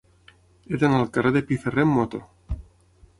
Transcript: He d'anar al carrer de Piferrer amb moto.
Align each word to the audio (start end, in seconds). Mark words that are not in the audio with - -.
He 0.71 0.79
d'anar 0.83 1.01
al 1.01 1.11
carrer 1.17 1.33
de 1.35 1.43
Piferrer 1.51 1.85
amb 1.87 1.97
moto. 1.99 2.23